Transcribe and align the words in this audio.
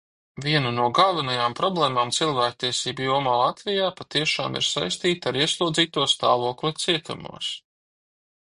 Viena 0.43 0.69
no 0.77 0.85
galvenajām 0.99 1.55
problēmām 1.59 2.13
cilvēktiesību 2.19 3.05
jomā 3.09 3.35
Latvijā 3.41 3.91
patiešām 4.01 4.57
ir 4.63 4.67
saistīta 4.69 5.31
ar 5.33 5.41
ieslodzīto 5.45 6.09
stāvokli 6.17 6.75
cietumos. 6.87 7.55